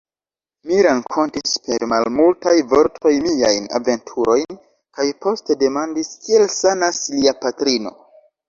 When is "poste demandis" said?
5.27-6.13